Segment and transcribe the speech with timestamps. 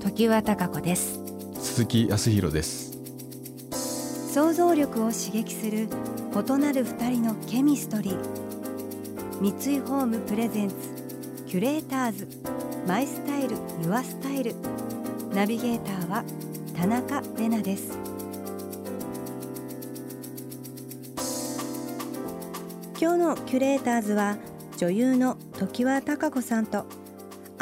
[0.00, 1.20] 時和貴子です。
[1.60, 2.98] 鈴木康弘です。
[4.32, 5.88] 想像力を刺激する
[6.32, 8.16] 異なる二人のケミストリー。
[9.40, 10.74] 三井ホームプレゼンツ
[11.46, 12.28] キュレーターズ。
[12.86, 14.54] マイスタイルユアスタイル。
[15.34, 16.24] ナビゲーターは
[16.74, 17.98] 田中れなです。
[22.98, 24.38] 今日のキュレーターズは
[24.78, 26.86] 女優の常盤貴子さんと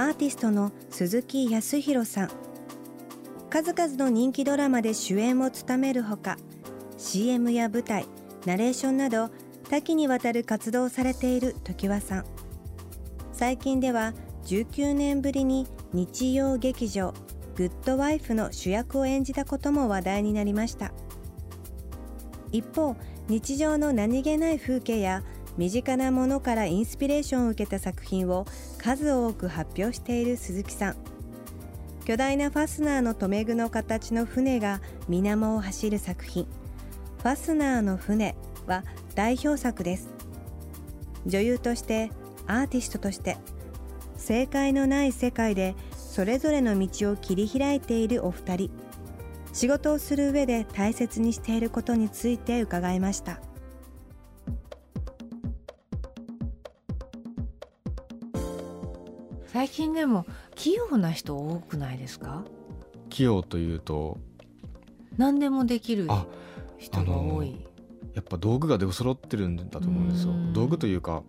[0.01, 2.31] アーティストの鈴木康弘さん。
[3.51, 6.37] 数々の人気ドラマで主演を務めるほか
[6.97, 8.07] CM や舞台
[8.47, 9.31] ナレーションなど
[9.69, 12.25] 多岐にわたる活動をされている常盤さん。
[13.33, 17.13] 最近では19年ぶりに日曜劇場
[17.57, 20.93] グッドワイフの主役を演じたことも話題になりました。
[22.53, 22.95] 一方
[23.27, 25.25] 日常の何気ない風景や
[25.59, 28.47] 身近なものからインスピレーションを受けた作品を
[28.79, 30.97] 数多く発表している鈴木さん。
[32.05, 36.47] 巨大なファスナーの留め具の形の船が水面を走る作品
[37.21, 38.85] 「ファスナーの船」は
[39.17, 40.09] 代表作です。
[41.27, 42.13] 女優として
[42.47, 43.37] アーティストとして
[44.17, 48.71] 正解のない世界でそれぞれの道を切り開いているお二人。
[49.53, 53.41] 仕事をする上で大切にしていることについて伺いました。
[59.59, 62.45] 最近でも器用な人多くないですか？
[63.11, 64.17] 器用というと？
[65.17, 66.27] 何でもできるあ
[66.79, 67.67] 人が多い。
[68.15, 70.31] やっぱ道具が出揃ってるんだと思うんですよ。
[70.31, 70.53] うん。
[70.53, 71.25] 道具というか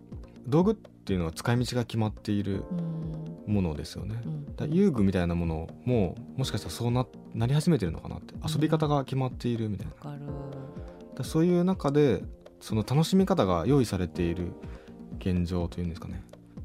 [0.45, 2.65] 道具っていうのは使い道が決まっている
[3.47, 3.51] うん。
[3.51, 4.21] ものですよね。
[4.59, 4.71] うん。
[4.71, 9.93] 遊具みたいなものももしかしたらそうななり始めてるのかなって遊び方が決まっているみたいな。
[10.11, 10.27] わかる。
[10.27, 10.33] だか
[11.17, 12.21] らそういう中で
[12.61, 14.51] その楽しみ方が用意されている
[15.17, 16.23] 現状というんですかね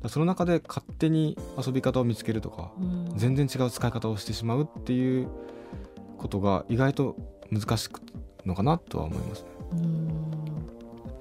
[0.08, 3.12] その中で勝手に遊び方を見つけるとかうん。
[3.16, 5.28] 全然違う使い方をしてしまうっていう
[6.18, 7.16] ことが意外と
[7.50, 8.00] 難しく
[8.44, 9.48] のかなとは思いますね。
[9.72, 10.14] うん。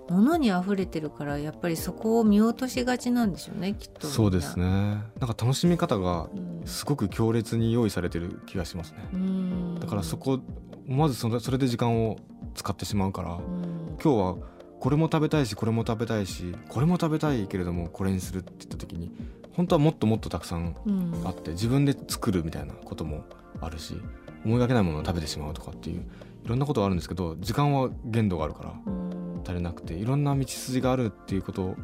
[0.09, 4.65] 物に溢れてるからやっぱりそこを見落としがちなんでしょうねきっとそうですね。
[4.65, 6.29] なんか楽しみ方が
[6.65, 9.09] すごく強烈に用意されてる気がしますね。
[9.13, 9.79] うん。
[9.79, 10.39] だからそこ
[10.85, 12.17] まずそれそれで時間を
[12.53, 13.97] 使ってしまうからうん。
[14.03, 14.52] 今日は
[14.83, 19.13] これも食べたいしこれも食べたいしこれも食べたいけれどもこれにするって言った時に
[19.53, 21.21] 本当はもっともっとたくさんうん。
[21.25, 23.23] あって自分で作るみたいなことも
[23.61, 23.95] あるし
[24.43, 26.01] 思いがけないものを食べてしまうとかっていう
[26.43, 29.41] いろんなことがあるんですけど時間は限度があるからうん。
[29.45, 31.75] 足りなくていろんな道筋があるっていうことを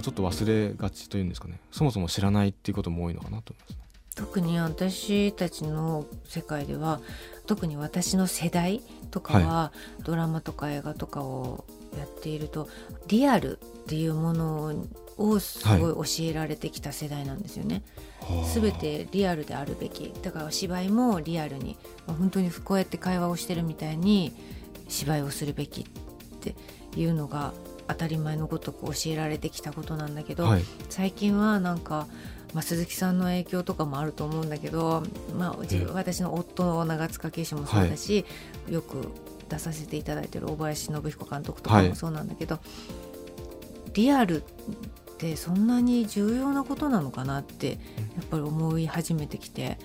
[0.00, 1.60] ちょっと忘れがちというんですかね。
[1.70, 3.80] そもそも知らないっていうことも多いのかなと思いますね。
[4.14, 7.00] 特に私たちの世界では
[7.50, 8.80] 特に私の世代
[9.10, 9.72] とかは、
[10.04, 11.64] ドラマとか映画とかを
[11.98, 12.68] やっていると
[13.08, 14.72] リアルっていうもの
[15.16, 17.82] をすごい教えられてきた世代なんですよね。
[18.46, 20.12] すべてリアルであるべき。
[20.22, 24.32] だから芝居もリアルにまあ本当にこうやって会話をしてるみたいに
[24.86, 25.84] 芝居をするべきっ
[26.38, 26.54] て
[26.96, 27.52] いうのが
[27.92, 30.64] 当たり前のごとく教えられてきたことなんだけど、はい。
[30.88, 32.06] 最近はなんか、
[32.54, 35.02] まあ、鈴木さんの影響とかもあると思うんだけど、
[35.36, 35.56] まあ、
[35.92, 38.24] 私の夫の長塚圭史もそうだし、
[38.68, 39.08] よく
[39.48, 41.88] 出させていただいてる小林信彦監督とかはい。
[41.88, 42.60] もそうなんだけど、
[43.92, 44.44] リアルっ
[45.18, 47.76] てそんなに重要なことなのかなってや
[48.22, 49.78] っぱり思い始めてきて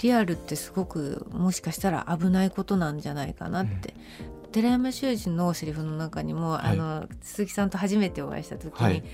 [0.00, 3.94] リアルってすごくもしかしたら危ないことなんじゃないかなって。
[4.52, 6.72] 寺山修司のセリフの中にも、はい。
[6.72, 9.04] あの鈴木さんと初めてお会いした時に、はい。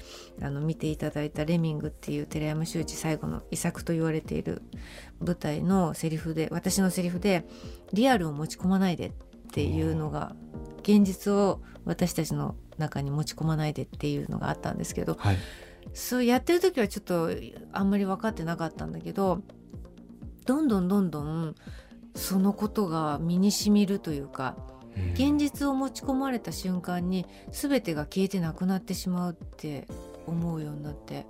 [0.43, 4.63] あの見ていただいた「レミング」っていう寺山修司最後の遺作と言われている
[5.21, 7.47] 舞台のセリフで私のセリフで
[7.93, 9.13] 「リアルを持ち込まないで」っ
[9.53, 10.35] ていうのが
[10.81, 15.37] 現実を私たちの中に持ち込まないでっていうのがあったんですけどはい。
[15.93, 17.31] そうやってる時はちょっと
[17.73, 19.43] あんまり分かってなかったんだけど
[20.47, 21.55] どんどんどんどん
[22.17, 24.74] そのことが身にしみるというかうん
[25.15, 29.87] 現実を持ち込まれた瞬間に全てが消えてなくなってしまうって
[30.27, 31.27] 思うようになって。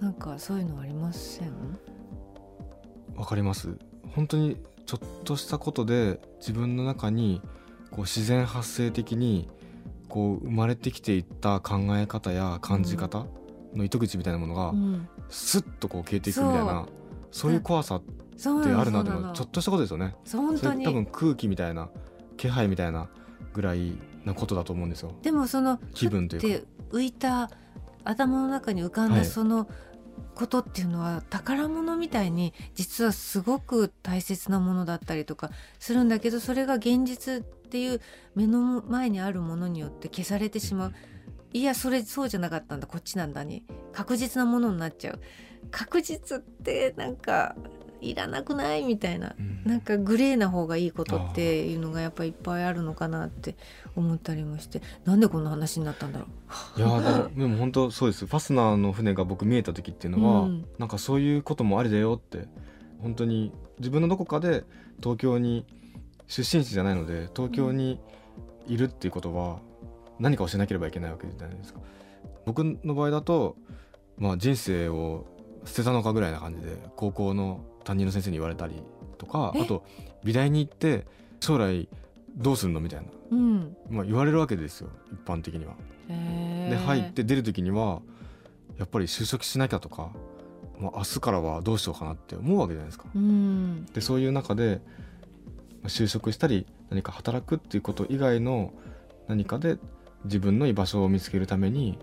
[0.00, 1.52] なんかそういうのありません？
[3.14, 3.76] わかります。
[4.14, 7.40] 本当にちょっとしたことで自分の中に
[7.90, 9.48] こう自然発生的に
[10.08, 13.26] こう生まれてきていった考え方や感じ方
[13.74, 15.08] の糸口みたいなものがうん。
[15.28, 16.86] スッとこう消えていくみたいな
[17.30, 17.52] そう。
[17.52, 18.02] いう怖さっ
[18.36, 20.16] そうであるなでもちょっとしたことですよね。
[20.24, 20.84] そう本当に。
[20.84, 21.90] それ多分空気みたいな
[22.42, 23.08] 気配みたいな
[23.52, 25.14] ぐらいなことだと思うんですよ。
[25.22, 26.66] でもその気分というか。
[26.90, 27.50] 浮いた
[28.02, 29.20] 頭の中に浮かんはい。
[29.20, 29.68] だその
[30.34, 38.00] ことっていうのは宝物みたいに実はすごく大切なものだったりとかするんだけどそれが現実っていう
[38.34, 40.92] 目の前にあるものによって消されてしまう。
[41.52, 43.62] いやそれそうじゃなかったんだこっちなんだに。
[43.92, 45.20] 確実なものになっちゃう。
[45.70, 47.54] 確実ってなんか
[48.02, 48.84] いらなくない？
[48.84, 49.34] みたいな。
[49.38, 49.62] うん。
[49.64, 53.56] なんかグレーな方がいいことっていうのがやっぱいっぱいあるのかなって
[53.96, 54.82] 思ったりもして。
[55.04, 56.26] なんでこんな話になったんだろ
[56.76, 56.80] う。
[56.80, 58.26] いやーでもでも本当そうです。
[58.26, 60.66] ファスナーの船が僕見えた時っていうのは、うん。
[60.78, 62.46] なんかそういうこともありだよって
[63.00, 64.64] 本当に自分のどこかで
[65.02, 65.64] 東京に
[66.26, 68.00] 出身地じゃないので東京に
[68.66, 69.58] いるっていうことは
[70.18, 71.80] 何かをしなければいけないわけじゃないですか。
[72.46, 73.56] 僕の場合だと、
[74.18, 75.26] まあ、人生を
[75.64, 78.74] 捨てたのかぐらいな感じで高校の担任の先生に言われたり
[79.18, 79.62] とかえ？
[79.62, 79.84] あと
[80.24, 81.06] 美大に行って
[81.40, 81.88] 将来
[82.36, 83.76] どうするのみたいな、うん。
[83.90, 85.74] まあ、言われるわけですよ一般的には。
[86.08, 88.00] で入って出る時には
[88.78, 90.10] やっぱり就職しなきゃとか、
[90.78, 93.04] まあ、明日からはどうしようかなって思うわけじゃないですか。
[93.14, 93.86] うん。
[93.86, 94.80] でそういう中で
[95.82, 98.72] まあ就職したり何か働くっていうこと以外の
[99.28, 99.78] 何かで
[100.24, 101.98] 自分の居場所を見つけるために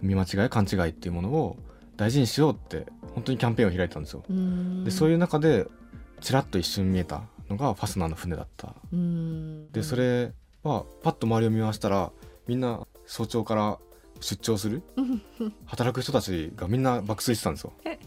[0.00, 1.56] 見間違い勘違いっていうものを
[1.96, 4.22] 大事にしようって本当にキャンペーンを開いたんですよ。
[4.28, 5.66] うんでそういう中で
[6.20, 8.74] ちらっと一瞬見えたのがファスナーの船だった。
[8.92, 10.32] うんでそれ
[10.62, 12.12] はパッと周りを見回したら
[12.46, 13.78] みんな早朝から
[14.20, 14.82] 出張する
[15.66, 17.72] 働く人たちがみんな爆睡してたんですよ。
[17.84, 17.98] だか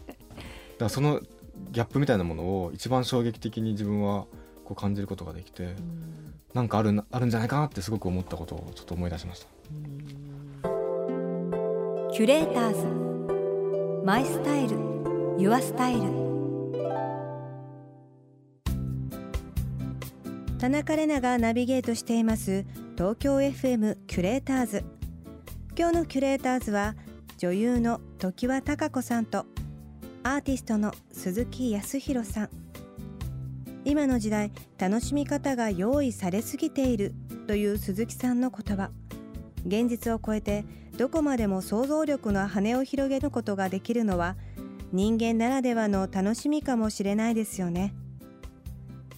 [0.78, 1.20] らその
[1.70, 4.26] ギャップみたいなものを一番衝撃的に自分は
[4.64, 9.46] こう感じることができてうんなんかあるなあるんじゃないかなってすごく思ったことをちょっと思い出しました。
[12.12, 12.86] キュレーターズ
[14.06, 14.95] マイスタイル
[15.38, 16.00] ユアスタイル
[20.58, 22.64] 田中れながナビゲートしています。
[22.96, 24.84] 東京 FM キュレーターズ。
[25.78, 26.94] 今日のキュレーターズは
[27.36, 29.44] 女優の常盤貴子さんと
[30.22, 32.48] アーティストの鈴木康弘さん。
[33.84, 37.14] 今の時代楽しみ方が用意されすぎている
[37.46, 38.90] という鈴木さんの言葉。
[39.66, 40.64] 現実を超えて
[40.96, 44.36] どこまでも想像力の羽を広げることができるのは
[44.92, 47.94] 人間ならではの楽しみかもしれないですよね。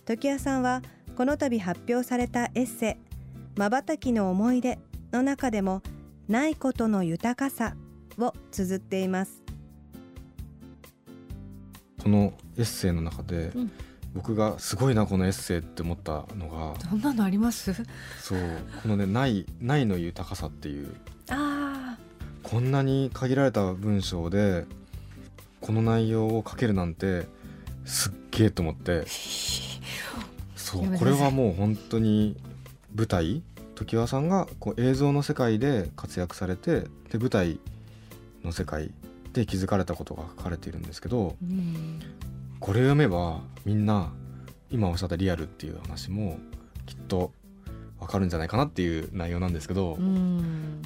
[0.04, 0.82] 時矢さんは
[1.16, 2.98] この度発表されたエッセ
[3.56, 4.78] 「まばたきの思い出」
[5.12, 5.82] の中でも
[6.28, 7.76] 「ないことの豊かさ」
[8.18, 9.42] を綴っています。
[12.02, 13.70] このエッセイの中で、うん。
[14.14, 17.74] 僕がすごいなこのエッセイって思ったのがそんなのあります？
[18.20, 18.38] そう
[18.82, 20.94] このね「ない」ないの豊かさっていう。
[21.28, 21.98] あ
[22.42, 24.64] こんなに限られた文章で
[25.68, 27.26] この内容を書けるなんて
[27.84, 29.04] すっげえと思って。
[30.56, 32.36] そうこれはもう本当に
[32.94, 33.42] 舞台
[33.74, 37.60] 常盤さんがこう映像の世界で活躍されてで舞台
[38.44, 38.90] の世界
[39.34, 42.00] で気づかれたことが書かれているんですけどうん。
[42.60, 44.10] これを読めばみんな
[44.70, 46.38] 今おっしゃったリアルっていう話も
[46.86, 47.30] きっと
[48.00, 50.80] わかるんじゃないかなっていう内容なんですけど、うん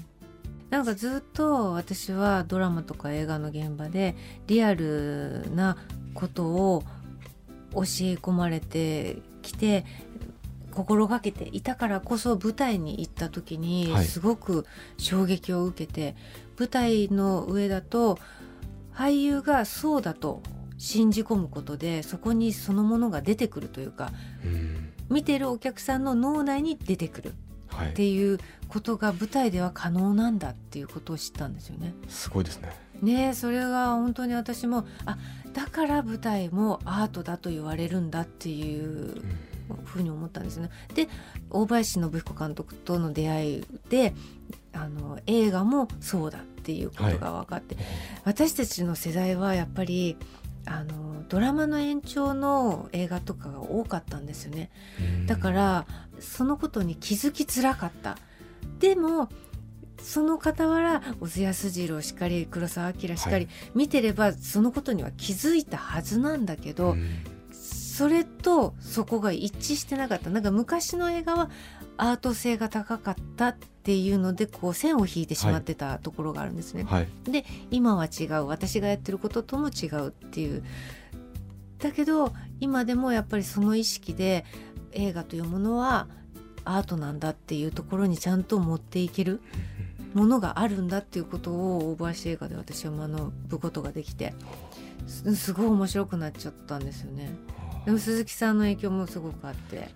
[0.72, 4.16] なんかずっと私はドラマとか映画の現場で
[4.46, 5.76] リアルな
[6.14, 6.82] ことを
[7.74, 7.82] 教え
[8.16, 9.84] 込まれてきて
[10.70, 14.06] 心がけていたからこそ舞台に行った時にはい。
[14.06, 14.64] すごく
[14.96, 16.16] 衝撃を受けて、
[16.58, 18.18] 舞台の上だと
[18.94, 20.42] 俳優がそうだと
[20.78, 24.10] 信じ込むことでそこにそのものが出てくるというか
[24.42, 24.92] うん。
[25.10, 27.28] 見てるお客さんの脳内に出てくる。
[27.30, 27.51] はい
[27.90, 28.38] っていう
[28.68, 31.94] ことが舞台では可能なんだっていうことを知ったんですよね。
[32.08, 32.70] すごいですね。
[33.02, 35.18] ねえそれが本当に私もあ
[35.52, 39.20] だから舞台もアートだと言われるんだっていう
[39.84, 40.70] ふうに思ったんですね。
[40.94, 41.08] で
[41.50, 44.14] 大林信彦監督との出会いで
[44.72, 47.76] あの映画もそうだっていうことが分かって、
[48.24, 50.16] 私たちの世代はやっぱり
[50.64, 54.70] あのドラマの延長の映画とかが多かったんですよね。
[55.00, 55.26] うん。
[55.26, 55.86] だから
[56.20, 58.18] そのことに気づきづらかった。
[58.78, 59.28] でも
[60.00, 63.48] その傍ら小津安二郎しかり黒澤明しかり、はい。
[63.74, 67.24] 見てればそのことには気づいたはずなんだけど、うん。
[67.52, 70.30] それとそこが一致してなかった。
[70.30, 71.50] なんか昔の映画は
[71.96, 76.84] アート性が高かったっていうのでこう線を引いてしまってたところがあるんですね。
[76.84, 77.08] はい。
[77.24, 78.46] で今は違う。
[78.46, 80.62] 私がやってることとも違うっていう。
[81.78, 84.44] だけど今でもやっぱりその意識で
[84.92, 86.06] 映画というものは
[86.64, 89.40] アートなんだっていうところにちゃんと持っていける
[90.14, 94.34] ものがあるんだっていうことを大林映画で私は学ぶことができて
[95.06, 97.30] すすごい面白くなっちゃったんですよね。
[97.82, 99.88] あでも鈴木さんの影響もすごくあって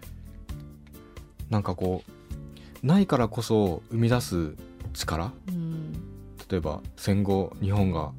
[1.50, 2.02] なんかこ
[2.82, 4.54] うないからこそ生み出す
[4.92, 5.32] 力？
[5.48, 5.92] うん。
[6.48, 8.12] 例えば戦後日本が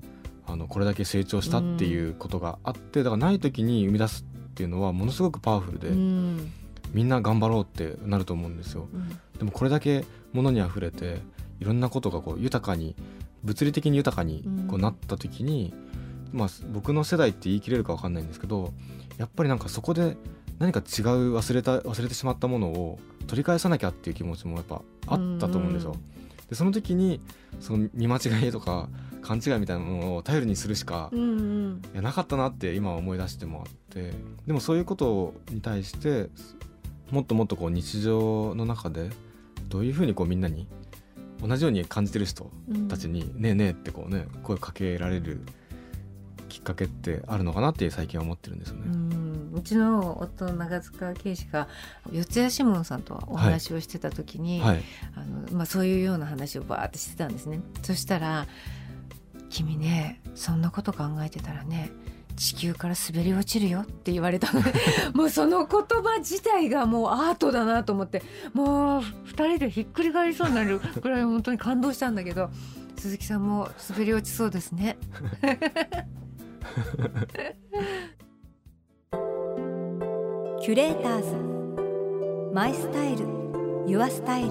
[0.46, 6.52] あのこれだけ成長したっていうことがあって、だからない時に生み出すっていうのはものすごくパワフルで、うん。
[6.94, 8.88] みんな頑張ろうってなると思うんですよ。
[8.94, 9.10] うん。
[9.38, 11.20] でもこれだけ物にあふれて
[11.60, 12.96] いろんなことがこう豊かに
[13.44, 15.74] 物理的に豊かにこううんなった時に、
[16.32, 18.74] まあ僕の世代って言い切れるか分かんないんですけど
[19.18, 20.18] やっぱりなんかそこで
[20.60, 25.96] 何か違う忘れた忘れてしまったものを取り返さなきゃっていう気持ちもやっぱあったと思うんですよ。
[26.50, 27.20] でその時に
[27.60, 28.90] その見間違いとか
[29.22, 34.14] 勘違いみたいなものを頼りにするしかうんうんいやなかったなって今思い出してもあって
[34.46, 36.30] でもそういうことに対して
[37.12, 39.10] もっともっとこう日常の中で
[39.68, 40.68] どういうふうにこうみんなに
[41.46, 45.42] 同じように感じてる人うんたちに「ねえねえ」ってこうね声をかけられる
[46.48, 48.96] きっかけってあるのかなって最近は思ってるんですようね。
[48.96, 49.27] ん
[49.58, 51.68] うちの夫の長塚圭史が
[52.12, 54.84] 四谷志門さんとお話をしてた時に、はい、
[55.16, 57.62] あのまあ、そういうような話をバーってしてたんですね。
[57.82, 58.48] そしたら
[59.50, 61.90] 「君ねそんなこと考えてたらね
[62.36, 64.74] 地球から滑り落ちるよ」って言われたので
[65.14, 68.22] もうその言葉自体がもうアートだなと思って
[68.54, 72.50] もう二人でひっくり返りそうになるぐらい本当に感動したんだけど
[72.98, 74.98] 鈴木さんも滑り落ちそうですね。
[80.68, 82.54] キュレーターズ。
[82.54, 83.26] マイスタイル。
[83.88, 84.50] ユアスタイル。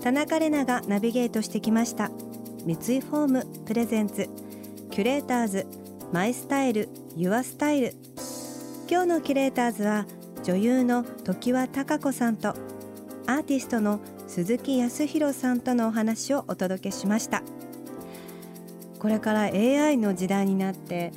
[0.00, 2.12] 田中れながナビゲートしてきました。
[2.64, 4.28] 三井ホーム presents。
[4.92, 5.66] キュレーターズ。
[6.12, 7.94] My style。Your style。
[8.88, 10.06] 今日のキュレーターズは
[10.44, 12.54] 女優の常盤貴子さんと
[13.26, 17.42] アーティストの鈴木康広さんとのお話をお届けしました。
[18.98, 21.12] これから AI の時代になって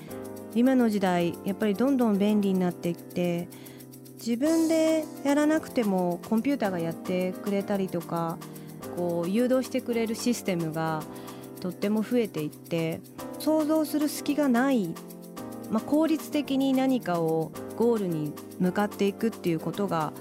[0.56, 3.48] 今の時代やっぱりどんどん便利になっていって
[4.16, 8.38] 自分でやらなくてもコンピューターがやってくれたりとか
[8.98, 11.02] こう誘導してくれるシステムが
[11.62, 13.00] とっても増えていって
[13.40, 14.90] 想像する隙がない、
[15.70, 20.12] まあ、効率的に何かをゴールに向かっていくっていうことが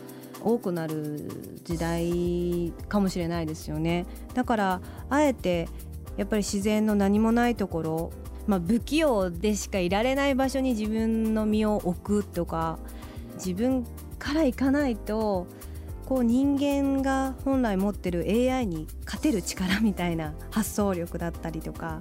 [0.42, 1.28] 多くなる
[1.64, 4.06] 時代かもしれないですよね。
[4.34, 5.68] だからあえて
[6.16, 8.10] やっぱり自然の何もないところ、
[8.46, 12.78] まあ、不器用でしかいられない場所に自分の身を置くとか
[13.34, 13.84] 自分
[14.18, 15.46] から行かないと
[16.06, 22.00] こう人間が本来持ってる AI に勝てる力みたいな発想力だったりとか、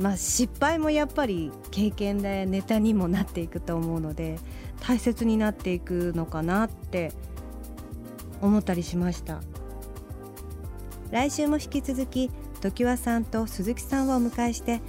[0.00, 4.38] まあ、失敗もやっぱり経験でネタにもなっていくと思うので
[4.80, 7.12] 大切になっていくのかなって
[8.40, 9.40] 思ったりしました。
[11.10, 14.80] 来週も引き続き常盤さんと鈴木さんをお迎えして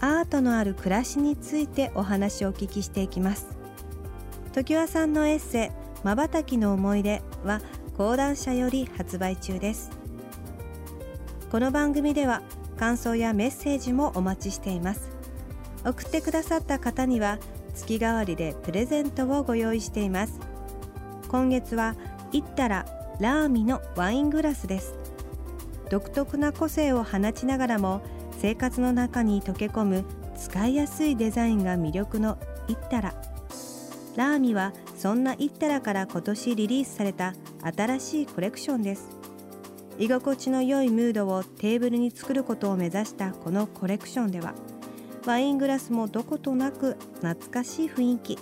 [0.00, 3.48] アートのある暮らしについてお話をお聞きしていきます。
[4.52, 5.70] 常盤さんのエッセイ
[6.04, 7.60] 「まばたきの思い出」は
[7.96, 9.90] 講談社より発売中です。
[11.50, 12.42] この番組では
[12.76, 15.10] 感想やメッセージもお待ちしています。
[15.84, 17.38] 送ってくださった方には
[17.74, 20.40] 月替わりでプレゼントをご用意しています。
[21.28, 21.96] 今月は
[22.34, 22.84] イッタラ
[23.20, 24.96] ラーミのワイングラスです。
[25.88, 28.02] 独特な個性を放ちながらも
[28.40, 30.04] 生活の中に溶け込む
[30.36, 32.36] 使いやすいデザインが魅力の
[32.66, 33.14] イッタラ
[34.16, 39.16] ラーミはそんなイッタラから今年リリースされた新しいコレクションです。
[40.00, 44.54] 居心地の良いムードをテーブルに作ることを目指したこのコレクションでは
[45.24, 48.38] ワイングラスもどことなく懐かしい雰囲気。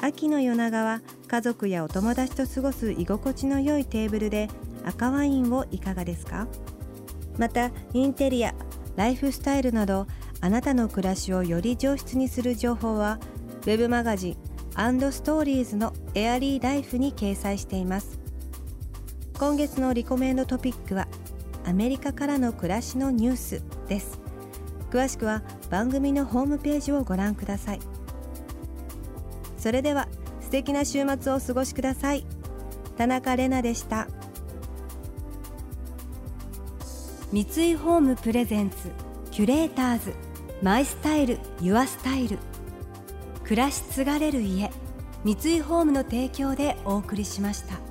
[0.00, 4.48] 秋の夜長は家族やお友達と過ごす居心地の良いテーブルで
[4.84, 6.48] 赤ワインをいかがですか？
[7.36, 8.54] またインテリア
[8.96, 10.06] ライフスタイルなど
[10.40, 13.20] あなたの暮らしをより上質にする情報は
[13.62, 18.18] ウェブマガジンストーリーズのエアリーライフに掲載しています。
[19.38, 21.08] 今月のリコメンドトピックは
[21.66, 24.18] アメリカからの暮らしのニュースです。
[24.90, 27.80] 詳しくは番組のホームページをご覧ください。
[29.58, 30.08] それでは
[30.48, 32.24] 素敵な週末をお過ごしください。
[32.96, 34.08] 田中れなでした。
[37.30, 38.76] 三井ホームプレゼンツ
[39.30, 40.14] キュレーターズ
[40.62, 42.38] マイスタイルユアスタイル。
[43.44, 44.70] 暮らし継がれる家
[45.22, 47.87] 三井ホームの提供でお送りしました。